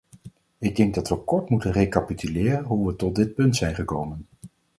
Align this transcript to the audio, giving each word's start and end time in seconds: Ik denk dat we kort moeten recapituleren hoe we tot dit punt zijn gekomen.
Ik 0.57 0.75
denk 0.75 0.93
dat 0.95 1.09
we 1.09 1.23
kort 1.23 1.49
moeten 1.49 1.71
recapituleren 1.71 2.63
hoe 2.63 2.87
we 2.87 2.95
tot 2.95 3.15
dit 3.15 3.35
punt 3.35 3.55
zijn 3.55 3.75
gekomen. 3.75 4.27